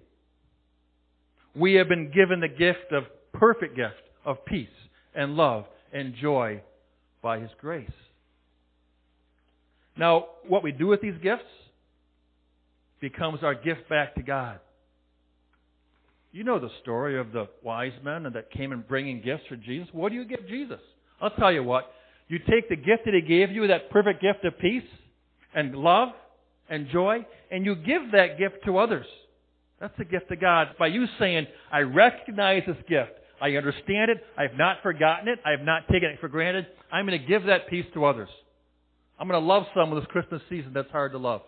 We 1.54 1.74
have 1.74 1.88
been 1.88 2.10
given 2.10 2.40
the 2.40 2.48
gift 2.48 2.92
of 2.92 3.04
perfect 3.32 3.76
gift 3.76 3.94
of 4.24 4.44
peace 4.44 4.68
and 5.14 5.36
love 5.36 5.64
and 5.92 6.14
joy 6.20 6.62
by 7.22 7.38
His 7.38 7.50
grace. 7.60 7.88
Now, 9.96 10.26
what 10.46 10.62
we 10.62 10.72
do 10.72 10.86
with 10.88 11.00
these 11.00 11.16
gifts 11.22 11.44
becomes 13.00 13.42
our 13.42 13.54
gift 13.54 13.88
back 13.88 14.14
to 14.14 14.22
God. 14.22 14.60
You 16.32 16.44
know 16.44 16.58
the 16.58 16.70
story 16.82 17.18
of 17.18 17.32
the 17.32 17.48
wise 17.62 17.92
men 18.04 18.24
that 18.34 18.50
came 18.50 18.72
and 18.72 18.86
bringing 18.86 19.22
gifts 19.22 19.44
for 19.48 19.56
Jesus. 19.56 19.88
What 19.92 20.10
do 20.10 20.16
you 20.16 20.24
give 20.24 20.46
Jesus? 20.48 20.80
I'll 21.20 21.30
tell 21.30 21.52
you 21.52 21.62
what. 21.62 21.90
You 22.28 22.38
take 22.38 22.68
the 22.68 22.76
gift 22.76 23.04
that 23.06 23.14
He 23.14 23.22
gave 23.22 23.52
you, 23.52 23.66
that 23.68 23.90
perfect 23.90 24.20
gift 24.20 24.44
of 24.44 24.58
peace 24.58 24.84
and 25.54 25.74
love 25.74 26.10
and 26.68 26.88
joy, 26.90 27.24
and 27.50 27.64
you 27.64 27.74
give 27.74 28.12
that 28.12 28.38
gift 28.38 28.64
to 28.66 28.78
others. 28.78 29.06
That's 29.80 29.96
the 29.98 30.04
gift 30.04 30.30
of 30.30 30.40
God. 30.40 30.68
By 30.78 30.88
you 30.88 31.06
saying, 31.18 31.46
I 31.70 31.80
recognize 31.80 32.62
this 32.66 32.76
gift. 32.88 33.12
I 33.40 33.50
understand 33.56 34.10
it. 34.10 34.24
I 34.36 34.42
have 34.42 34.56
not 34.56 34.82
forgotten 34.82 35.28
it. 35.28 35.38
I 35.44 35.50
have 35.50 35.60
not 35.60 35.88
taken 35.88 36.08
it 36.10 36.20
for 36.20 36.28
granted. 36.28 36.66
I'm 36.90 37.06
going 37.06 37.20
to 37.20 37.26
give 37.26 37.44
that 37.44 37.68
peace 37.68 37.84
to 37.94 38.04
others. 38.06 38.30
I'm 39.18 39.28
going 39.28 39.40
to 39.40 39.46
love 39.46 39.64
someone 39.74 39.98
this 39.98 40.08
Christmas 40.10 40.42
season 40.48 40.72
that's 40.74 40.90
hard 40.90 41.12
to 41.12 41.18
love. 41.18 41.42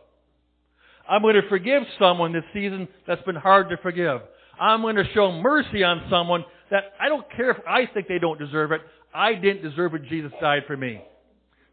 I'm 1.09 1.23
going 1.23 1.35
to 1.37 1.49
forgive 1.49 1.83
someone 1.99 2.33
this 2.33 2.45
season 2.53 2.87
that's 3.07 3.23
been 3.23 3.37
hard 3.37 3.71
to 3.71 3.77
forgive. 3.79 4.21
I'm 4.61 4.83
going 4.83 4.97
to 4.97 5.05
show 5.15 5.33
mercy 5.33 5.83
on 5.83 6.07
someone 6.11 6.45
that 6.71 6.93
I 7.01 7.09
don't 7.09 7.25
care 7.35 7.51
if 7.51 7.57
I 7.67 7.87
think 7.87 8.09
they 8.09 8.19
don't 8.19 8.39
deserve 8.39 8.73
it. 8.73 8.83
I 9.15 9.35
didn't 9.35 9.63
deserve 9.63 9.95
it. 9.95 10.03
Jesus 10.09 10.33
died 10.41 10.65
for 10.67 10.77
me. 10.77 11.01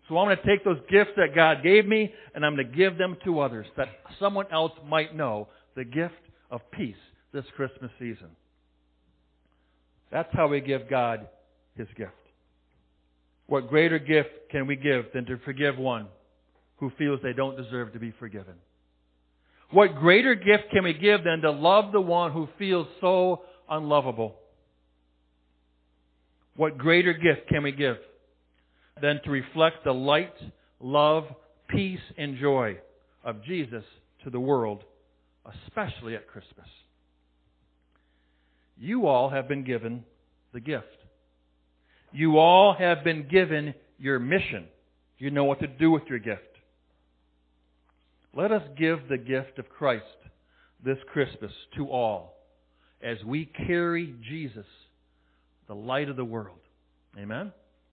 So 0.08 0.18
I'm 0.18 0.28
going 0.28 0.38
to 0.38 0.46
take 0.46 0.64
those 0.64 0.80
gifts 0.90 1.12
that 1.18 1.36
God 1.36 1.64
gave 1.64 1.86
me 1.86 2.14
and 2.34 2.46
I'm 2.46 2.56
going 2.56 2.72
to 2.72 2.78
give 2.78 2.98
them 2.98 3.18
to 3.26 3.40
others 3.40 3.66
that 3.76 3.90
someone 4.20 4.46
else 4.52 4.72
might 4.88 5.16
know 5.16 5.50
the 5.76 5.84
gift 5.84 6.14
of 6.52 6.62
peace 6.72 6.96
this 7.34 7.46
Christmas 7.56 7.92
season. 8.00 8.30
That's 10.12 10.30
how 10.32 10.48
we 10.48 10.62
give 10.62 10.90
God 10.90 11.28
His 11.76 11.88
gift. 11.98 12.12
What 13.48 13.68
greater 13.68 14.00
gift 14.00 14.30
can 14.52 14.68
we 14.68 14.76
give 14.76 15.06
than 15.14 15.26
to 15.26 15.38
forgive 15.44 15.78
one 15.78 16.08
who 16.78 16.92
feels 16.98 17.20
they 17.22 17.34
don't 17.34 17.58
deserve 17.58 17.92
to 17.94 18.00
be 18.00 18.14
forgiven? 18.18 18.54
What 19.72 19.96
greater 19.96 20.36
gift 20.36 20.66
can 20.72 20.84
we 20.84 20.94
give 20.94 21.24
than 21.24 21.42
to 21.42 21.52
love 21.52 21.92
the 21.92 22.02
one 22.02 22.32
who 22.32 22.48
feels 22.58 22.88
so 23.02 23.42
unlovable? 23.70 24.36
What 26.56 26.78
greater 26.78 27.14
gift 27.14 27.50
can 27.50 27.64
we 27.64 27.72
give 27.72 27.98
than 29.02 29.20
to 29.24 29.32
reflect 29.32 29.84
the 29.84 29.92
light, 29.92 30.34
love, 30.80 31.26
peace, 31.68 32.00
and 32.18 32.38
joy 32.38 32.78
of 33.24 33.44
Jesus 33.44 33.84
to 34.24 34.30
the 34.30 34.40
world, 34.40 34.84
especially 35.68 36.16
at 36.16 36.28
Christmas? 36.28 36.68
You 38.78 39.08
all 39.08 39.30
have 39.30 39.48
been 39.48 39.64
given 39.64 40.06
the 40.54 40.60
gift. 40.60 40.86
You 42.12 42.38
all 42.38 42.74
have 42.74 43.04
been 43.04 43.28
given 43.28 43.74
your 43.98 44.20
mission. 44.20 44.68
You 45.18 45.32
know 45.32 45.46
what 45.46 45.60
to 45.60 45.68
do 45.68 45.92
with 45.92 46.04
your 46.08 46.20
gift. 46.20 46.55
Let 48.36 48.52
us 48.52 48.64
give 48.78 49.08
the 49.08 49.18
gift 49.18 49.60
of 49.60 49.70
Christ 49.70 50.04
this 50.84 50.98
Christmas 51.14 51.52
to 51.78 51.88
all 51.90 52.36
as 53.02 53.18
we 53.26 53.46
carry 53.46 54.14
Jesus, 54.28 54.66
the 55.68 55.76
light 55.76 56.10
of 56.10 56.18
the 56.18 56.26
world. 56.26 56.60
Amen? 57.18 57.54